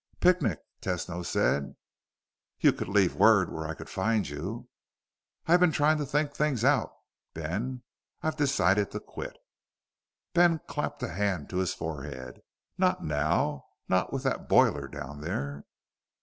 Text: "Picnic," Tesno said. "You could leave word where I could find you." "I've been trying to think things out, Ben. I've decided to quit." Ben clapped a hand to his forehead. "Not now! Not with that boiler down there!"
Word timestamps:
"Picnic," 0.19 0.57
Tesno 0.81 1.23
said. 1.23 1.75
"You 2.59 2.73
could 2.73 2.87
leave 2.87 3.13
word 3.15 3.51
where 3.53 3.67
I 3.67 3.75
could 3.75 3.87
find 3.87 4.27
you." 4.27 4.67
"I've 5.45 5.59
been 5.59 5.71
trying 5.71 5.99
to 5.99 6.07
think 6.07 6.33
things 6.33 6.63
out, 6.65 6.91
Ben. 7.35 7.83
I've 8.23 8.35
decided 8.35 8.89
to 8.93 8.99
quit." 8.99 9.37
Ben 10.33 10.59
clapped 10.67 11.03
a 11.03 11.09
hand 11.09 11.51
to 11.51 11.57
his 11.57 11.75
forehead. 11.75 12.41
"Not 12.79 13.03
now! 13.05 13.65
Not 13.87 14.11
with 14.11 14.23
that 14.23 14.49
boiler 14.49 14.87
down 14.87 15.21
there!" 15.21 15.65